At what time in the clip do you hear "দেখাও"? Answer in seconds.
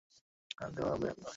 1.13-1.29